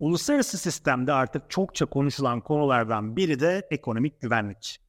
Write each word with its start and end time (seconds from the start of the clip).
Uluslararası 0.00 0.58
sistemde 0.58 1.12
artık 1.12 1.50
çokça 1.50 1.86
konuşulan 1.86 2.40
konulardan 2.40 3.16
biri 3.16 3.40
de 3.40 3.68
ekonomik 3.70 4.20
güvenlik. 4.20 4.80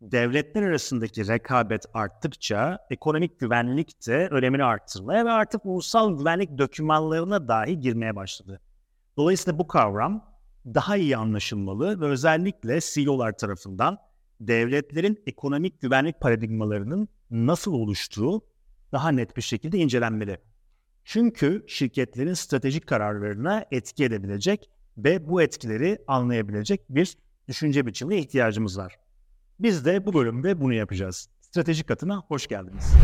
Devletler 0.00 0.62
arasındaki 0.62 1.28
rekabet 1.28 1.86
arttıkça 1.94 2.78
ekonomik 2.90 3.40
güvenlik 3.40 4.06
de 4.06 4.28
önemini 4.30 4.64
arttırmaya 4.64 5.24
ve 5.24 5.30
artık 5.30 5.66
ulusal 5.66 6.18
güvenlik 6.18 6.58
dokümanlarına 6.58 7.48
dahi 7.48 7.80
girmeye 7.80 8.16
başladı. 8.16 8.60
Dolayısıyla 9.16 9.58
bu 9.58 9.66
kavram 9.66 10.24
daha 10.66 10.96
iyi 10.96 11.16
anlaşılmalı 11.16 12.00
ve 12.00 12.04
özellikle 12.04 12.78
CEO'lar 12.80 13.36
tarafından 13.38 13.98
devletlerin 14.40 15.22
ekonomik 15.26 15.80
güvenlik 15.80 16.20
paradigmalarının 16.20 17.08
nasıl 17.30 17.72
oluştuğu 17.72 18.44
daha 18.92 19.08
net 19.08 19.36
bir 19.36 19.42
şekilde 19.42 19.78
incelenmeli. 19.78 20.38
Çünkü 21.08 21.64
şirketlerin 21.66 22.34
stratejik 22.34 22.86
kararlarına 22.86 23.64
etki 23.70 24.04
edebilecek 24.04 24.70
ve 24.98 25.28
bu 25.28 25.42
etkileri 25.42 25.98
anlayabilecek 26.06 26.80
bir 26.88 27.16
düşünce 27.48 27.86
biçimine 27.86 28.18
ihtiyacımız 28.18 28.78
var. 28.78 28.98
Biz 29.60 29.84
de 29.84 30.06
bu 30.06 30.14
bölümde 30.14 30.60
bunu 30.60 30.72
yapacağız. 30.72 31.28
Stratejik 31.40 31.88
katına 31.88 32.22
hoş 32.28 32.46
geldiniz. 32.46 32.94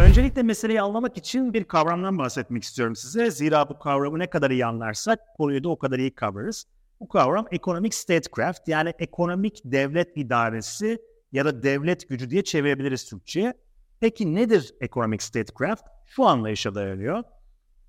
Öncelikle 0.00 0.42
meseleyi 0.42 0.80
anlamak 0.80 1.18
için 1.18 1.54
bir 1.54 1.64
kavramdan 1.64 2.18
bahsetmek 2.18 2.62
istiyorum 2.62 2.96
size. 2.96 3.30
Zira 3.30 3.68
bu 3.68 3.78
kavramı 3.78 4.18
ne 4.18 4.30
kadar 4.30 4.50
iyi 4.50 4.66
anlarsak 4.66 5.20
konuyu 5.36 5.64
da 5.64 5.68
o 5.68 5.78
kadar 5.78 5.98
iyi 5.98 6.14
kavrarız. 6.14 6.66
Bu 7.02 7.08
kavram 7.08 7.46
Economic 7.50 7.90
Statecraft 7.92 8.68
yani 8.68 8.92
ekonomik 8.98 9.60
devlet 9.64 10.16
idaresi 10.16 10.98
ya 11.32 11.44
da 11.44 11.62
devlet 11.62 12.08
gücü 12.08 12.30
diye 12.30 12.44
çevirebiliriz 12.44 13.04
Türkçe'ye. 13.04 13.54
Peki 14.00 14.34
nedir 14.34 14.74
Economic 14.80 15.18
Statecraft? 15.18 15.82
Şu 16.06 16.24
anlayışa 16.24 16.74
dayanıyor. 16.74 17.22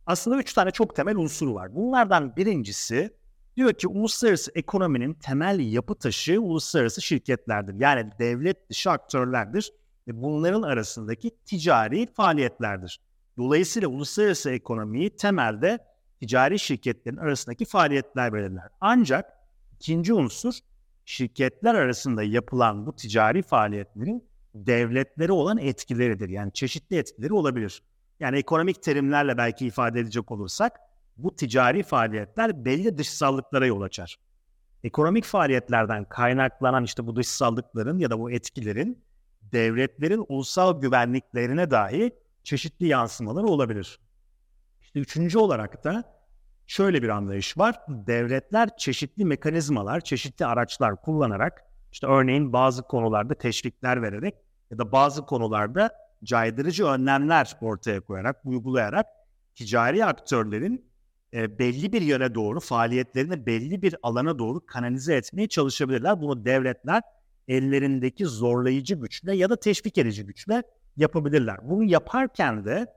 Aslında 0.06 0.38
üç 0.38 0.54
tane 0.54 0.72
çok 0.72 0.96
temel 0.96 1.16
unsur 1.16 1.48
var. 1.48 1.76
Bunlardan 1.76 2.36
birincisi 2.36 3.18
diyor 3.56 3.74
ki 3.74 3.88
uluslararası 3.88 4.52
ekonominin 4.56 5.14
temel 5.14 5.60
yapı 5.60 5.96
taşı 5.96 6.42
uluslararası 6.42 7.02
şirketlerdir. 7.02 7.74
Yani 7.80 8.10
devlet 8.20 8.70
dışı 8.70 8.92
aktörlerdir 8.92 9.74
ve 10.08 10.22
bunların 10.22 10.62
arasındaki 10.62 11.32
ticari 11.46 12.14
faaliyetlerdir. 12.14 13.02
Dolayısıyla 13.38 13.88
uluslararası 13.88 14.52
ekonomiyi 14.52 15.16
temelde 15.16 15.80
ticari 16.24 16.60
şirketlerin 16.60 17.18
arasındaki 17.18 17.66
faaliyetler 17.66 18.34
belirler. 18.34 18.64
Ancak 18.82 19.26
ikinci 19.76 20.14
unsur 20.14 20.54
şirketler 21.06 21.76
arasında 21.76 22.24
yapılan 22.24 22.86
bu 22.86 22.96
ticari 22.96 23.42
faaliyetlerin 23.42 24.24
devletleri 24.56 25.32
olan 25.32 25.58
etkileridir. 25.58 26.30
Yani 26.30 26.54
çeşitli 26.54 26.98
etkileri 26.98 27.34
olabilir. 27.34 27.84
Yani 28.20 28.38
ekonomik 28.38 28.84
terimlerle 28.84 29.38
belki 29.38 29.66
ifade 29.66 30.00
edecek 30.00 30.32
olursak 30.32 30.80
bu 31.18 31.36
ticari 31.36 31.84
faaliyetler 31.84 32.66
belli 32.66 32.98
dışsallıklara 32.98 33.66
yol 33.66 33.82
açar. 33.82 34.18
Ekonomik 34.84 35.26
faaliyetlerden 35.26 36.06
kaynaklanan 36.06 36.84
işte 36.84 37.08
bu 37.08 37.16
dışsallıkların 37.16 38.00
ya 38.00 38.10
da 38.10 38.20
bu 38.20 38.32
etkilerin 38.32 39.04
devletlerin 39.42 40.26
ulusal 40.30 40.82
güvenliklerine 40.82 41.72
dahi 41.72 42.12
çeşitli 42.44 42.88
yansımaları 42.88 43.46
olabilir. 43.46 44.00
Üçüncü 44.96 45.38
olarak 45.38 45.84
da 45.84 46.04
şöyle 46.68 47.04
bir 47.04 47.10
anlayış 47.10 47.58
var. 47.58 47.80
Devletler 47.88 48.78
çeşitli 48.78 49.26
mekanizmalar, 49.26 50.02
çeşitli 50.02 50.46
araçlar 50.46 51.02
kullanarak 51.02 51.64
işte 51.92 52.08
örneğin 52.08 52.54
bazı 52.54 52.84
konularda 52.84 53.34
teşvikler 53.34 54.02
vererek 54.02 54.36
ya 54.72 54.78
da 54.78 54.92
bazı 54.92 55.26
konularda 55.26 55.90
caydırıcı 56.24 56.86
önlemler 56.86 57.58
ortaya 57.62 58.02
koyarak, 58.02 58.46
uygulayarak 58.46 59.06
ticari 59.56 60.06
aktörlerin 60.06 60.86
e, 61.34 61.60
belli 61.60 61.94
bir 61.94 62.02
yöne 62.02 62.36
doğru 62.36 62.60
faaliyetlerini 62.60 63.46
belli 63.46 63.82
bir 63.82 63.96
alana 64.04 64.40
doğru 64.40 64.66
kanalize 64.66 65.16
etmeye 65.16 65.48
çalışabilirler. 65.48 66.22
Bunu 66.22 66.46
devletler 66.46 67.02
ellerindeki 67.48 68.26
zorlayıcı 68.26 68.96
güçle 68.96 69.36
ya 69.36 69.50
da 69.50 69.56
teşvik 69.56 69.98
edici 69.98 70.26
güçle 70.26 70.64
yapabilirler. 70.98 71.58
Bunu 71.64 71.84
yaparken 71.84 72.66
de 72.66 72.88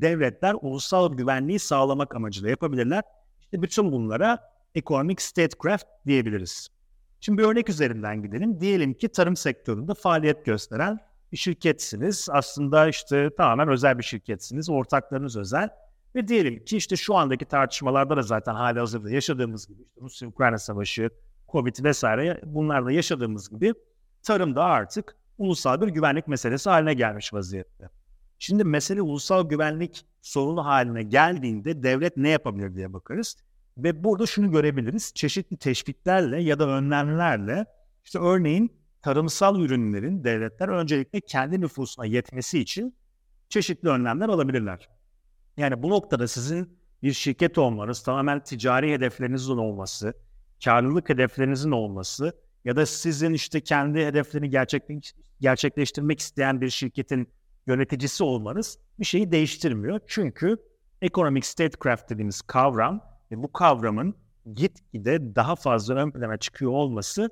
devletler 0.00 0.56
ulusal 0.60 1.14
güvenliği 1.16 1.58
sağlamak 1.58 2.14
amacıyla 2.16 2.50
yapabilirler. 2.50 3.02
İşte 3.40 3.62
bütün 3.62 3.92
bunlara 3.92 4.38
economic 4.74 5.16
statecraft 5.18 5.86
diyebiliriz. 6.06 6.68
Şimdi 7.20 7.42
bir 7.42 7.46
örnek 7.48 7.68
üzerinden 7.68 8.22
gidelim. 8.22 8.60
Diyelim 8.60 8.94
ki 8.94 9.08
tarım 9.08 9.36
sektöründe 9.36 9.94
faaliyet 9.94 10.44
gösteren 10.44 10.98
bir 11.32 11.36
şirketsiniz. 11.36 12.28
Aslında 12.32 12.88
işte 12.88 13.30
tamamen 13.36 13.68
özel 13.68 13.98
bir 13.98 14.02
şirketsiniz. 14.02 14.70
Ortaklarınız 14.70 15.36
özel. 15.36 15.68
Ve 16.14 16.28
diyelim 16.28 16.64
ki 16.64 16.76
işte 16.76 16.96
şu 16.96 17.14
andaki 17.14 17.44
tartışmalarda 17.44 18.16
da 18.16 18.22
zaten 18.22 18.54
hali 18.54 18.78
hazırda 18.78 19.10
yaşadığımız 19.10 19.68
gibi 19.68 19.82
işte 19.82 20.00
Rusya-Ukrayna 20.00 20.58
savaşı, 20.58 21.10
Covid 21.48 21.84
vesaire 21.84 22.40
bunlarla 22.44 22.92
yaşadığımız 22.92 23.50
gibi 23.50 23.74
tarımda 24.22 24.64
artık 24.64 25.16
ulusal 25.38 25.80
bir 25.80 25.88
güvenlik 25.88 26.28
meselesi 26.28 26.70
haline 26.70 26.94
gelmiş 26.94 27.34
vaziyette. 27.34 27.90
Şimdi 28.38 28.64
mesele 28.64 29.02
ulusal 29.02 29.48
güvenlik 29.48 30.06
sorunu 30.22 30.64
haline 30.64 31.02
geldiğinde 31.02 31.82
devlet 31.82 32.16
ne 32.16 32.28
yapabilir 32.28 32.74
diye 32.74 32.92
bakarız. 32.92 33.36
Ve 33.78 34.04
burada 34.04 34.26
şunu 34.26 34.50
görebiliriz. 34.50 35.12
Çeşitli 35.14 35.56
teşviklerle 35.56 36.42
ya 36.42 36.58
da 36.58 36.68
önlemlerle 36.68 37.66
işte 38.04 38.18
örneğin 38.18 38.72
tarımsal 39.02 39.60
ürünlerin 39.60 40.24
devletler 40.24 40.68
öncelikle 40.68 41.20
kendi 41.20 41.60
nüfusuna 41.60 42.06
yetmesi 42.06 42.58
için 42.58 42.96
çeşitli 43.48 43.88
önlemler 43.88 44.28
alabilirler. 44.28 44.88
Yani 45.56 45.82
bu 45.82 45.90
noktada 45.90 46.28
sizin 46.28 46.78
bir 47.02 47.12
şirket 47.12 47.58
olmanız, 47.58 48.02
tamamen 48.02 48.44
ticari 48.44 48.92
hedeflerinizin 48.92 49.56
olması, 49.56 50.14
karlılık 50.64 51.08
hedeflerinizin 51.08 51.70
olması 51.70 52.32
ya 52.64 52.76
da 52.76 52.86
sizin 52.86 53.32
işte 53.32 53.60
kendi 53.60 54.06
hedeflerini 54.06 54.50
gerçekleştirmek 55.40 56.20
isteyen 56.20 56.60
bir 56.60 56.70
şirketin 56.70 57.28
yöneticisi 57.66 58.24
olmanız 58.24 58.78
bir 59.00 59.04
şeyi 59.04 59.32
değiştirmiyor. 59.32 60.00
Çünkü 60.06 60.56
economic 61.02 61.42
statecraft 61.42 62.10
dediğimiz 62.10 62.42
kavram 62.42 63.00
ve 63.30 63.42
bu 63.42 63.52
kavramın 63.52 64.14
gitgide 64.54 65.34
daha 65.34 65.56
fazla 65.56 65.94
ön 65.94 66.10
plana 66.10 66.36
çıkıyor 66.36 66.70
olması 66.70 67.30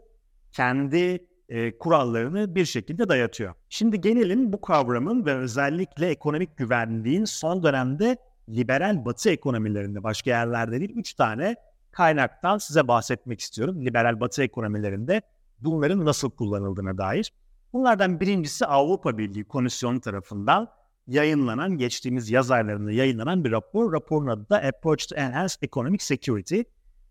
kendi 0.53 1.27
e, 1.49 1.79
kurallarını 1.79 2.55
bir 2.55 2.65
şekilde 2.65 3.09
dayatıyor. 3.09 3.55
Şimdi 3.69 4.01
gelelim 4.01 4.53
bu 4.53 4.61
kavramın 4.61 5.27
ve 5.27 5.35
özellikle 5.35 6.11
ekonomik 6.11 6.57
güvenliğin 6.57 7.25
son 7.25 7.63
dönemde 7.63 8.17
liberal 8.49 9.05
batı 9.05 9.31
ekonomilerinde 9.31 10.03
başka 10.03 10.31
yerlerde 10.31 10.81
değil 10.81 10.93
3 10.97 11.15
tane 11.15 11.57
kaynaktan 11.91 12.59
size 12.59 12.89
bahsetmek 12.89 13.41
istiyorum. 13.41 13.85
Liberal 13.85 14.21
batı 14.21 14.43
ekonomilerinde 14.43 15.23
bunların 15.61 16.05
nasıl 16.05 16.31
kullanıldığına 16.31 16.99
dair. 16.99 17.33
Bunlardan 17.75 18.21
birincisi 18.21 18.67
Avrupa 18.67 19.19
Birliği 19.19 19.45
Komisyonu 19.45 20.01
tarafından 20.01 20.69
yayınlanan, 21.07 21.79
geçtiğimiz 21.79 22.31
yaz 22.31 22.51
aylarında 22.51 22.93
yayınlanan 22.93 23.45
bir 23.45 23.51
rapor. 23.51 23.93
Raporun 23.93 24.27
adı 24.27 24.49
da 24.49 24.57
Approach 24.57 25.09
to 25.09 25.17
Enhance 25.17 25.55
Economic 25.63 25.99
Security. 25.99 26.61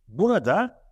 Burada 0.08 0.84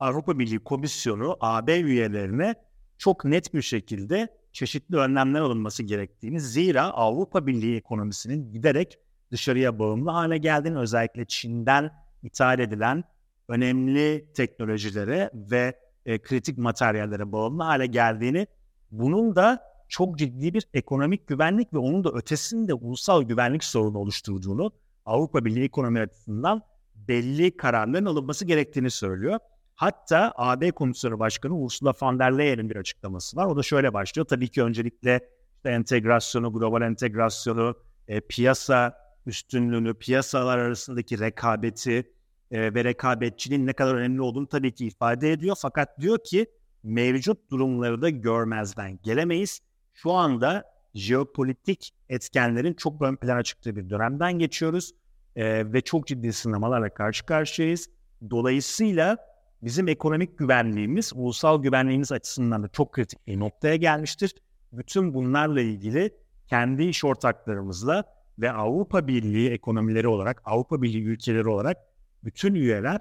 Avrupa 0.00 0.38
Birliği 0.38 0.58
Komisyonu 0.58 1.36
AB 1.40 1.80
üyelerine 1.80 2.54
çok 2.98 3.24
net 3.24 3.54
bir 3.54 3.62
şekilde 3.62 4.28
çeşitli 4.52 4.96
önlemler 4.96 5.40
alınması 5.40 5.82
gerektiğini, 5.82 6.40
zira 6.40 6.82
Avrupa 6.82 7.46
Birliği 7.46 7.76
ekonomisinin 7.76 8.52
giderek 8.52 8.98
dışarıya 9.32 9.78
bağımlı 9.78 10.10
hale 10.10 10.38
geldiğini, 10.38 10.78
özellikle 10.78 11.24
Çin'den 11.24 11.90
ithal 12.22 12.58
edilen 12.58 13.04
önemli 13.48 14.32
teknolojilere 14.34 15.30
ve 15.34 15.78
e, 16.06 16.18
kritik 16.18 16.58
materyallere 16.58 17.32
bağımlı 17.32 17.62
hale 17.62 17.86
geldiğini, 17.86 18.46
bunun 18.90 19.36
da 19.36 19.70
çok 19.88 20.18
ciddi 20.18 20.54
bir 20.54 20.66
ekonomik 20.74 21.26
güvenlik 21.26 21.72
ve 21.72 21.78
onun 21.78 22.04
da 22.04 22.10
ötesinde 22.10 22.74
ulusal 22.74 23.22
güvenlik 23.22 23.64
sorunu 23.64 23.98
oluşturduğunu 23.98 24.72
Avrupa 25.04 25.44
Birliği 25.44 25.64
ekonomi 25.64 26.00
açısından 26.00 26.62
belli 26.94 27.56
kararların 27.56 28.06
alınması 28.06 28.44
gerektiğini 28.44 28.90
söylüyor. 28.90 29.38
Hatta 29.74 30.32
AB 30.36 30.70
Komisyonu 30.70 31.18
Başkanı 31.18 31.56
Ursula 31.58 31.94
von 32.02 32.18
der 32.18 32.38
Leyen'in 32.38 32.70
bir 32.70 32.76
açıklaması 32.76 33.36
var. 33.36 33.46
O 33.46 33.56
da 33.56 33.62
şöyle 33.62 33.94
başlıyor. 33.94 34.26
Tabii 34.26 34.48
ki 34.48 34.62
öncelikle 34.62 35.20
işte 35.56 35.70
entegrasyonu, 35.70 36.52
global 36.52 36.82
entegrasyonu, 36.82 37.74
e, 38.08 38.20
piyasa 38.20 38.96
üstünlüğünü, 39.26 39.94
piyasalar 39.94 40.58
arasındaki 40.58 41.18
rekabeti, 41.18 42.12
e, 42.50 42.74
ve 42.74 42.84
rekabetçiliğin 42.84 43.66
ne 43.66 43.72
kadar 43.72 43.94
önemli 43.94 44.22
olduğunu 44.22 44.46
tabii 44.46 44.74
ki 44.74 44.86
ifade 44.86 45.32
ediyor. 45.32 45.56
Fakat 45.60 46.00
diyor 46.00 46.18
ki 46.24 46.46
mevcut 46.82 47.50
durumları 47.50 48.02
da 48.02 48.10
görmezden 48.10 48.98
gelemeyiz. 49.02 49.60
Şu 49.94 50.12
anda 50.12 50.64
jeopolitik 50.94 51.90
etkenlerin 52.08 52.74
çok 52.74 53.02
ön 53.02 53.16
plana 53.16 53.42
çıktığı 53.42 53.76
bir 53.76 53.90
dönemden 53.90 54.38
geçiyoruz 54.38 54.92
e, 55.36 55.72
ve 55.72 55.80
çok 55.80 56.06
ciddi 56.06 56.32
sınamalarla 56.32 56.94
karşı 56.94 57.26
karşıyayız. 57.26 57.90
Dolayısıyla 58.30 59.16
bizim 59.62 59.88
ekonomik 59.88 60.38
güvenliğimiz, 60.38 61.12
ulusal 61.14 61.62
güvenliğimiz 61.62 62.12
açısından 62.12 62.62
da 62.62 62.68
çok 62.68 62.92
kritik 62.92 63.26
bir 63.26 63.40
noktaya 63.40 63.76
gelmiştir. 63.76 64.34
bütün 64.72 65.14
bunlarla 65.14 65.60
ilgili 65.60 66.14
kendi 66.46 66.84
iş 66.84 67.04
ortaklarımızla 67.04 68.04
ve 68.38 68.52
Avrupa 68.52 69.08
Birliği 69.08 69.50
ekonomileri 69.50 70.08
olarak, 70.08 70.42
Avrupa 70.44 70.82
Birliği 70.82 71.04
ülkeleri 71.04 71.48
olarak 71.48 71.76
bütün 72.24 72.54
üyeler 72.54 73.00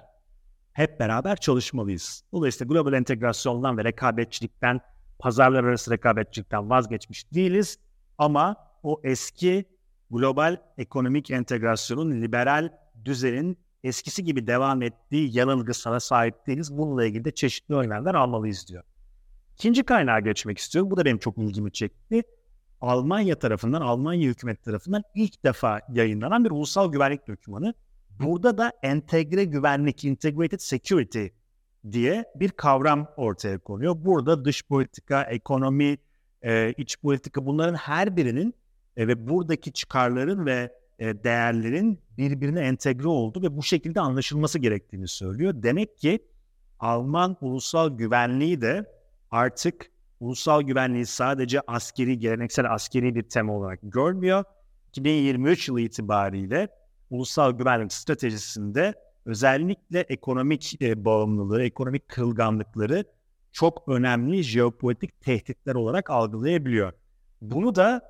hep 0.79 0.99
beraber 0.99 1.35
çalışmalıyız. 1.35 2.23
Dolayısıyla 2.33 2.73
global 2.73 2.93
entegrasyondan 2.93 3.77
ve 3.77 3.83
rekabetçilikten, 3.83 4.81
pazarlar 5.19 5.63
arası 5.63 5.91
rekabetçilikten 5.91 6.69
vazgeçmiş 6.69 7.33
değiliz. 7.33 7.79
Ama 8.17 8.55
o 8.83 9.01
eski 9.03 9.65
global 10.11 10.57
ekonomik 10.77 11.31
entegrasyonun 11.31 12.21
liberal 12.21 12.69
düzenin 13.05 13.57
eskisi 13.83 14.23
gibi 14.23 14.47
devam 14.47 14.81
ettiği 14.81 15.37
yanılgısına 15.37 15.99
sahip 15.99 16.47
değiliz. 16.47 16.77
Bununla 16.77 17.05
ilgili 17.05 17.25
de 17.25 17.31
çeşitli 17.31 17.75
önlemler 17.75 18.15
almalıyız 18.15 18.67
diyor. 18.67 18.83
İkinci 19.53 19.83
kaynağa 19.83 20.19
geçmek 20.19 20.57
istiyorum. 20.57 20.91
Bu 20.91 20.97
da 20.97 21.05
benim 21.05 21.17
çok 21.17 21.37
ilgimi 21.37 21.71
çekti. 21.71 22.23
Almanya 22.81 23.39
tarafından, 23.39 23.81
Almanya 23.81 24.29
hükümet 24.29 24.63
tarafından 24.63 25.03
ilk 25.15 25.43
defa 25.43 25.81
yayınlanan 25.93 26.45
bir 26.45 26.51
ulusal 26.51 26.91
güvenlik 26.91 27.27
dokümanı. 27.27 27.73
Burada 28.19 28.57
da 28.57 28.73
entegre 28.83 29.43
güvenlik, 29.43 30.05
integrated 30.05 30.59
security 30.59 31.25
diye 31.91 32.25
bir 32.35 32.49
kavram 32.49 33.07
ortaya 33.17 33.59
konuyor. 33.59 33.95
Burada 33.97 34.45
dış 34.45 34.63
politika, 34.63 35.23
ekonomi, 35.23 35.97
e, 36.41 36.73
iç 36.77 37.01
politika 37.01 37.45
bunların 37.45 37.75
her 37.75 38.17
birinin 38.17 38.53
e, 38.97 39.07
ve 39.07 39.27
buradaki 39.27 39.73
çıkarların 39.73 40.45
ve 40.45 40.73
e, 40.99 41.23
değerlerin 41.23 41.99
birbirine 42.17 42.59
entegre 42.59 43.07
olduğu 43.07 43.41
ve 43.41 43.57
bu 43.57 43.63
şekilde 43.63 44.01
anlaşılması 44.01 44.59
gerektiğini 44.59 45.07
söylüyor. 45.07 45.53
Demek 45.55 45.97
ki 45.97 46.19
Alman 46.79 47.37
ulusal 47.41 47.97
güvenliği 47.97 48.61
de 48.61 48.85
artık 49.31 49.91
ulusal 50.19 50.61
güvenliği 50.61 51.05
sadece 51.05 51.61
askeri, 51.67 52.19
geleneksel 52.19 52.73
askeri 52.73 53.15
bir 53.15 53.23
tema 53.23 53.53
olarak 53.53 53.79
görmüyor. 53.83 54.43
2023 54.89 55.67
yılı 55.67 55.81
itibariyle 55.81 56.67
ulusal 57.09 57.51
güvenlik 57.51 57.93
stratejisinde 57.93 58.93
özellikle 59.25 59.99
ekonomik 59.99 60.81
e, 60.81 61.05
bağımlılığı, 61.05 61.63
ekonomik 61.63 62.07
kırılganlıkları 62.07 63.05
çok 63.51 63.83
önemli 63.87 64.43
jeopolitik 64.43 65.21
tehditler 65.21 65.75
olarak 65.75 66.09
algılayabiliyor. 66.09 66.93
Bunu 67.41 67.75
da 67.75 68.01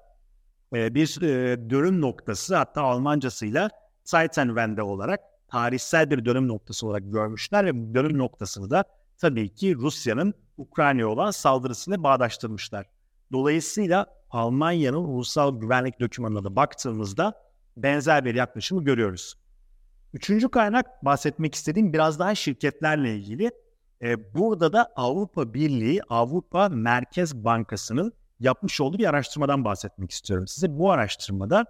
e, 0.75 0.95
bir 0.95 1.21
e, 1.21 1.69
dönüm 1.69 2.01
noktası 2.01 2.55
hatta 2.55 2.81
Almancasıyla 2.81 3.69
Zeitenwende 4.03 4.81
olarak 4.81 5.19
tarihsel 5.47 6.09
bir 6.09 6.25
dönüm 6.25 6.47
noktası 6.47 6.87
olarak 6.87 7.03
görmüşler 7.05 7.65
ve 7.65 7.75
bu 7.75 7.95
dönüm 7.95 8.17
noktasını 8.17 8.69
da 8.69 8.83
tabii 9.17 9.53
ki 9.53 9.75
Rusya'nın 9.75 10.33
Ukrayna'ya 10.57 11.07
olan 11.07 11.31
saldırısıyla 11.31 12.03
bağdaştırmışlar. 12.03 12.85
Dolayısıyla 13.31 14.05
Almanya'nın 14.29 15.03
ulusal 15.03 15.59
güvenlik 15.59 15.99
dokümanına 15.99 16.43
da 16.43 16.55
baktığımızda 16.55 17.48
benzer 17.77 18.25
bir 18.25 18.35
yaklaşımı 18.35 18.83
görüyoruz. 18.83 19.35
Üçüncü 20.13 20.49
kaynak 20.49 21.05
bahsetmek 21.05 21.55
istediğim 21.55 21.93
biraz 21.93 22.19
daha 22.19 22.35
şirketlerle 22.35 23.15
ilgili. 23.15 23.51
Ee, 24.01 24.33
burada 24.33 24.73
da 24.73 24.93
Avrupa 24.95 25.53
Birliği, 25.53 26.01
Avrupa 26.09 26.69
Merkez 26.69 27.35
Bankası'nın 27.35 28.13
yapmış 28.39 28.81
olduğu 28.81 28.97
bir 28.97 29.09
araştırmadan 29.09 29.65
bahsetmek 29.65 30.11
istiyorum 30.11 30.47
size. 30.47 30.79
Bu 30.79 30.91
araştırmada 30.91 31.65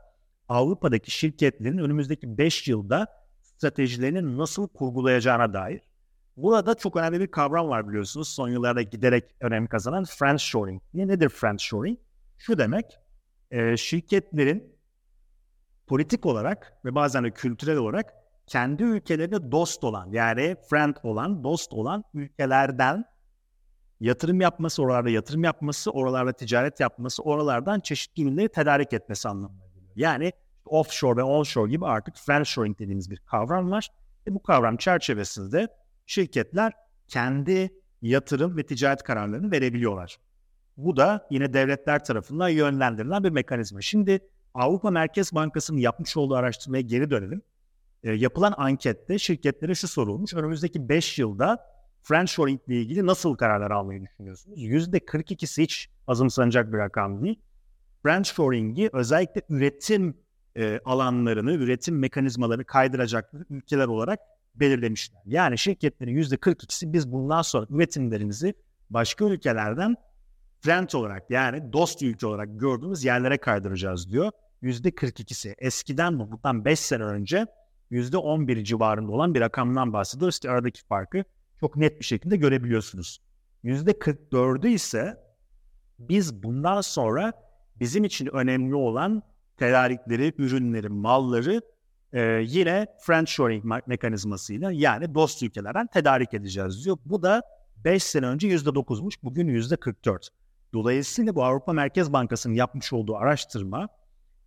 Avrupa'daki 0.50 1.12
şirketlerin 1.12 1.78
önümüzdeki 1.78 2.38
5 2.38 2.68
yılda 2.68 3.08
stratejilerini 3.42 4.38
nasıl 4.38 4.68
kurgulayacağına 4.68 5.54
dair 5.54 5.82
Burada 6.42 6.76
çok 6.76 6.96
önemli 6.96 7.20
bir 7.20 7.28
kavram 7.28 7.70
var 7.70 7.90
biliyorsunuz. 7.90 8.30
Son 8.30 8.50
yıllarda 8.50 8.82
giderek 8.82 9.24
önem 9.42 9.68
kazanan 9.68 10.04
friendshoring. 10.04 10.82
Ne 10.94 11.08
nedir 11.08 11.30
friendshoring? 11.30 12.00
Şu 12.38 12.58
demek, 12.58 12.86
e, 13.52 13.78
şirketlerin 13.78 14.76
politik 15.90 16.26
olarak 16.26 16.74
ve 16.86 16.96
bazen 16.96 17.24
de 17.24 17.32
kültürel 17.32 17.78
olarak 17.78 18.14
kendi 18.48 18.84
ülkelerine 18.84 19.52
dost 19.52 19.84
olan 19.84 20.12
yani 20.12 20.56
friend 20.70 20.96
olan, 21.04 21.44
dost 21.44 21.74
olan 21.74 22.04
ülkelerden 22.14 23.06
yatırım 24.00 24.42
yapması, 24.42 24.84
oralarda 24.84 25.10
yatırım 25.10 25.44
yapması, 25.44 25.92
oralarda 25.92 26.34
ticaret 26.34 26.80
yapması, 26.80 27.24
oralardan 27.24 27.80
çeşitli 27.80 28.24
ürünleri 28.24 28.50
tedarik 28.50 28.94
etmesi 28.94 29.30
anlamına 29.30 29.66
geliyor. 29.68 29.94
Yani 29.96 30.32
offshore 30.66 31.18
ve 31.18 31.24
onshore 31.24 31.72
gibi 31.72 31.86
artık 31.86 32.16
friendshoring 32.16 32.80
dediğimiz 32.80 33.12
bir 33.12 33.18
kavram 33.18 33.72
var. 33.72 33.90
Ve 34.28 34.34
bu 34.34 34.44
kavram 34.44 34.78
çerçevesinde 34.78 35.68
şirketler 36.06 36.74
kendi 37.08 37.70
yatırım 38.02 38.58
ve 38.58 38.66
ticaret 38.66 39.04
kararlarını 39.04 39.52
verebiliyorlar. 39.52 40.18
Bu 40.78 40.98
da 40.98 41.28
yine 41.32 41.54
devletler 41.54 42.06
tarafından 42.06 42.50
yönlendirilen 42.50 43.24
bir 43.24 43.30
mekanizma. 43.30 43.82
Şimdi 43.82 44.20
Avrupa 44.54 44.92
Merkez 44.92 45.34
Bankası'nın 45.34 45.78
yapmış 45.78 46.18
olduğu 46.18 46.36
araştırmaya 46.36 46.82
geri 46.82 47.10
dönelim. 47.10 47.42
E, 48.04 48.12
yapılan 48.12 48.54
ankette 48.58 49.20
şirketlere 49.20 49.76
şu 49.76 49.88
sorulmuş. 49.88 50.34
Önümüzdeki 50.34 50.90
5 50.90 51.20
yılda 51.20 51.66
friendshoring 52.04 52.62
ile 52.68 52.82
ilgili 52.82 53.06
nasıl 53.06 53.36
kararlar 53.36 53.72
almayı 53.72 54.02
düşünüyorsunuz? 54.02 54.58
%42'si 54.58 55.64
hiç 55.64 55.90
azımsanacak 56.08 56.74
bir 56.74 56.78
rakam 56.78 57.24
değil. 57.24 57.40
Friendshoring'i 58.04 58.90
özellikle 58.94 59.42
üretim 59.50 60.18
e, 60.58 60.80
alanlarını, 60.86 61.52
üretim 61.52 62.00
mekanizmalarını 62.00 62.66
kaydıracak 62.66 63.32
ülkeler 63.50 63.88
olarak 63.88 64.20
belirlemişler. 64.56 65.22
Yani 65.26 65.58
şirketlerin 65.58 66.18
%42'si 66.18 66.94
biz 66.94 67.12
bundan 67.12 67.42
sonra 67.42 67.68
üretimlerimizi 67.70 68.54
başka 68.90 69.26
ülkelerden 69.26 69.96
friend 70.62 70.90
olarak 70.94 71.30
yani 71.30 71.74
dost 71.74 72.02
ülke 72.02 72.28
olarak 72.28 72.60
gördüğümüz 72.60 73.04
yerlere 73.04 73.38
kaydıracağız 73.38 74.12
diyor. 74.12 74.32
%42'si 74.64 75.56
eskiden 75.58 76.20
bu 76.20 76.32
bundan 76.32 76.66
5 76.66 76.80
sene 76.80 77.04
önce 77.04 77.46
%11 77.92 78.64
civarında 78.64 79.12
olan 79.12 79.36
bir 79.36 79.42
rakamdan 79.42 79.94
bahsediyoruz. 79.94 80.36
İşte 80.36 80.50
aradaki 80.50 80.86
farkı 80.86 81.24
çok 81.60 81.76
net 81.76 82.00
bir 82.00 82.06
şekilde 82.06 82.38
görebiliyorsunuz. 82.38 83.22
%44'ü 83.64 84.68
ise 84.68 85.18
biz 86.00 86.44
bundan 86.44 86.82
sonra 86.82 87.34
bizim 87.80 88.04
için 88.04 88.26
önemli 88.36 88.76
olan 88.76 89.24
tedarikleri, 89.58 90.34
ürünleri, 90.38 90.90
malları 90.90 91.62
e, 92.14 92.22
yine 92.46 92.88
friendshoring 93.00 93.66
me- 93.66 93.82
mekanizmasıyla 93.88 94.72
yani 94.72 95.16
dost 95.16 95.44
ülkelerden 95.44 95.88
tedarik 95.88 96.34
edeceğiz 96.34 96.86
diyor. 96.86 96.98
Bu 97.06 97.24
da 97.24 97.42
5 97.78 98.04
sene 98.04 98.26
önce 98.26 98.48
%9'muş, 98.48 99.16
bugün 99.24 99.48
%44. 99.48 100.30
Dolayısıyla 100.74 101.36
bu 101.36 101.44
Avrupa 101.44 101.74
Merkez 101.74 102.14
Bankası'nın 102.14 102.54
yapmış 102.54 102.94
olduğu 102.94 103.16
araştırma 103.16 103.90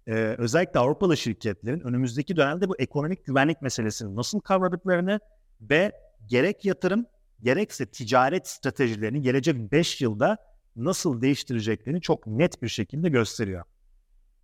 e, 0.06 0.12
özellikle 0.14 0.80
Avrupalı 0.80 1.16
şirketlerin 1.16 1.80
önümüzdeki 1.80 2.36
dönemde 2.36 2.68
bu 2.68 2.76
ekonomik 2.78 3.24
güvenlik 3.24 3.62
meselesini 3.62 4.16
nasıl 4.16 4.40
kavradıklarını 4.40 5.20
ve 5.60 5.92
gerek 6.26 6.64
yatırım 6.64 7.06
gerekse 7.42 7.86
ticaret 7.86 8.48
stratejilerini 8.48 9.22
gelecek 9.22 9.72
5 9.72 10.00
yılda 10.00 10.36
nasıl 10.76 11.20
değiştireceklerini 11.20 12.00
çok 12.00 12.26
net 12.26 12.62
bir 12.62 12.68
şekilde 12.68 13.08
gösteriyor. 13.08 13.64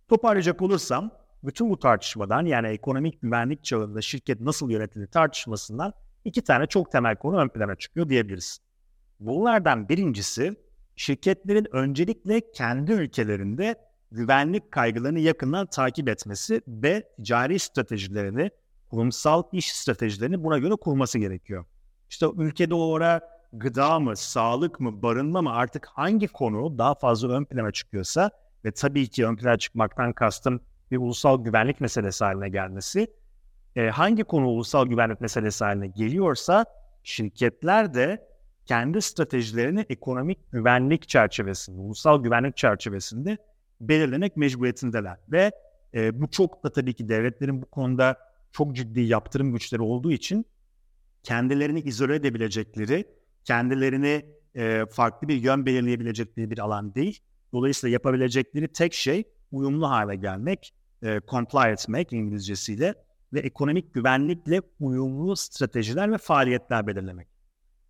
Toparlayacak 0.07 0.61
olursam 0.61 1.11
bütün 1.43 1.69
bu 1.69 1.79
tartışmadan 1.79 2.45
yani 2.45 2.67
ekonomik 2.67 3.21
güvenlik 3.21 3.63
çağında 3.63 4.01
şirket 4.01 4.41
nasıl 4.41 4.69
yönetilir 4.69 5.07
tartışmasından 5.07 5.93
iki 6.25 6.43
tane 6.43 6.67
çok 6.67 6.91
temel 6.91 7.15
konu 7.15 7.37
ön 7.37 7.49
plana 7.49 7.75
çıkıyor 7.75 8.09
diyebiliriz. 8.09 8.59
Bunlardan 9.19 9.89
birincisi 9.89 10.55
şirketlerin 10.99 11.67
öncelikle 11.71 12.51
kendi 12.51 12.91
ülkelerinde 12.91 13.75
güvenlik 14.11 14.71
kaygılarını 14.71 15.19
yakından 15.19 15.65
takip 15.65 16.09
etmesi 16.09 16.61
ve 16.67 17.09
ticari 17.17 17.59
stratejilerini, 17.59 18.51
kurumsal 18.89 19.43
iş 19.51 19.75
stratejilerini 19.75 20.43
buna 20.43 20.57
göre 20.57 20.75
kurması 20.75 21.19
gerekiyor. 21.19 21.65
İşte 22.09 22.25
ülkede 22.37 22.75
o 22.75 22.95
ara 22.95 23.21
gıda 23.53 23.99
mı, 23.99 24.17
sağlık 24.17 24.79
mı, 24.79 25.01
barınma 25.01 25.41
mı 25.41 25.53
artık 25.53 25.85
hangi 25.85 26.27
konu 26.27 26.77
daha 26.77 26.95
fazla 26.95 27.27
ön 27.29 27.45
plana 27.45 27.71
çıkıyorsa 27.71 28.31
ve 28.65 28.71
tabii 28.71 29.07
ki 29.07 29.25
ön 29.25 29.35
plana 29.35 29.57
çıkmaktan 29.57 30.13
kastım 30.13 30.61
bir 30.91 30.97
ulusal 30.97 31.43
güvenlik 31.43 31.81
meselesi 31.81 32.23
haline 32.23 32.49
gelmesi, 32.49 33.13
e, 33.75 33.89
hangi 33.89 34.23
konu 34.23 34.47
ulusal 34.47 34.87
güvenlik 34.87 35.21
meselesi 35.21 35.63
haline 35.63 35.87
geliyorsa 35.87 36.65
şirketler 37.03 37.93
de 37.93 38.28
kendi 38.69 39.01
stratejilerini 39.01 39.85
ekonomik 39.89 40.51
güvenlik 40.51 41.09
çerçevesinde, 41.09 41.81
ulusal 41.81 42.23
güvenlik 42.23 42.57
çerçevesinde 42.57 43.37
belirlemek 43.81 44.37
mecburiyetindeler. 44.37 45.17
Ve 45.31 45.51
e, 45.93 46.21
bu 46.21 46.31
çok 46.31 46.63
da 46.63 46.71
tabii 46.71 46.93
ki 46.93 47.09
devletlerin 47.09 47.61
bu 47.61 47.65
konuda 47.65 48.17
çok 48.51 48.75
ciddi 48.75 49.01
yaptırım 49.01 49.53
güçleri 49.53 49.81
olduğu 49.81 50.11
için 50.11 50.45
kendilerini 51.23 51.81
izole 51.81 52.15
edebilecekleri, 52.15 53.05
kendilerini 53.43 54.25
e, 54.55 54.85
farklı 54.91 55.27
bir 55.27 55.35
yön 55.35 55.65
belirleyebilecekleri 55.65 56.51
bir 56.51 56.59
alan 56.59 56.95
değil. 56.95 57.19
Dolayısıyla 57.53 57.93
yapabilecekleri 57.93 58.67
tek 58.67 58.93
şey 58.93 59.23
uyumlu 59.51 59.89
hale 59.89 60.15
gelmek, 60.15 60.73
e, 61.03 61.19
comply 61.27 61.71
etmek 61.71 62.13
İngilizcesiyle 62.13 62.95
ve 63.33 63.39
ekonomik 63.39 63.93
güvenlikle 63.93 64.61
uyumlu 64.79 65.35
stratejiler 65.35 66.11
ve 66.11 66.17
faaliyetler 66.17 66.87
belirlemek. 66.87 67.38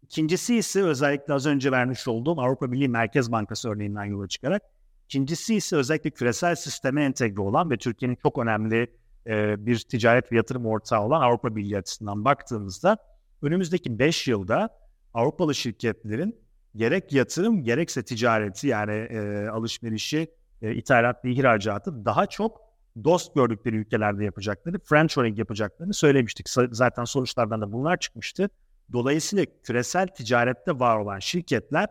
İkincisi 0.10 0.56
ise 0.56 0.84
özellikle 0.84 1.34
az 1.34 1.46
önce 1.46 1.72
vermiş 1.72 2.08
olduğum 2.08 2.42
Avrupa 2.42 2.72
Birliği 2.72 2.90
Merkez 2.90 3.32
Bankası 3.32 3.70
örneğinden 3.70 4.06
yola 4.06 4.28
çıkarak 4.28 4.62
İkincisi 5.10 5.56
ise 5.56 5.76
özellikle 5.76 6.10
küresel 6.10 6.56
sisteme 6.56 7.04
entegre 7.04 7.42
olan 7.42 7.70
ve 7.72 7.78
Türkiye'nin 7.78 8.18
çok 8.24 8.38
önemli 8.38 8.92
e, 9.28 9.66
bir 9.66 9.80
ticaret 9.80 10.32
ve 10.32 10.36
yatırım 10.36 10.66
ortağı 10.66 11.02
olan 11.02 11.22
Avrupa 11.22 11.56
Birliği 11.56 11.78
açısından 11.78 12.26
baktığımızda 12.26 12.98
önümüzdeki 13.42 14.00
5 14.00 14.28
yılda 14.28 14.70
Avrupalı 15.14 15.56
şirketlerin 15.56 16.40
gerek 16.76 17.14
yatırım 17.14 17.64
gerekse 17.64 18.04
ticareti 18.04 18.68
yani 18.68 18.94
e, 18.94 19.48
alışverişi, 19.48 20.32
e, 20.62 20.76
ithalat 20.76 21.26
ve 21.26 21.32
ihracatı 21.32 22.06
daha 22.06 22.26
çok 22.26 22.62
dost 23.04 23.36
gördükleri 23.36 23.76
ülkelerde 23.76 24.26
yapacakları, 24.26 24.80
friendshoring 24.80 25.40
yapacaklarını 25.40 25.94
söylemiştik. 25.94 26.50
Zaten 26.72 27.04
sonuçlardan 27.04 27.62
da 27.62 27.72
bunlar 27.72 27.98
çıkmıştı. 27.98 28.50
Dolayısıyla 28.94 29.46
küresel 29.64 30.08
ticarette 30.08 30.80
var 30.80 30.98
olan 30.98 31.20
şirketler 31.20 31.88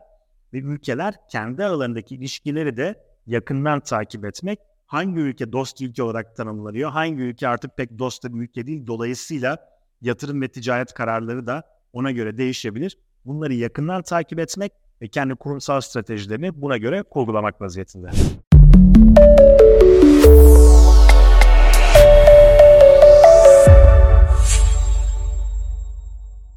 ve 0.53 0.59
ülkeler 0.59 1.15
kendi 1.31 1.65
aralarındaki 1.65 2.15
ilişkileri 2.15 2.77
de 2.77 3.05
yakından 3.27 3.81
takip 3.81 4.25
etmek, 4.25 4.59
hangi 4.87 5.21
ülke 5.21 5.53
dost 5.53 5.83
ülke 5.83 6.03
olarak 6.03 6.37
tanımlanıyor, 6.37 6.91
hangi 6.91 7.23
ülke 7.23 7.49
artık 7.49 7.77
pek 7.77 7.99
dost 7.99 8.25
bir 8.25 8.41
ülke 8.41 8.67
değil. 8.67 8.87
Dolayısıyla 8.87 9.59
yatırım 10.01 10.43
ve 10.43 10.49
ticaret 10.49 10.93
kararları 10.93 11.47
da 11.47 11.63
ona 11.93 12.11
göre 12.11 12.39
değişebilir. 12.39 12.99
Bunları 13.25 13.55
yakından 13.55 14.03
takip 14.03 14.39
etmek 14.39 14.73
ve 15.03 15.09
kendi 15.09 15.35
kurumsal 15.35 15.81
stratejilerini 15.81 16.63
buna 16.63 16.77
göre 16.77 17.03
kurgulamak 17.03 17.61
vaziyetinde. 17.61 18.11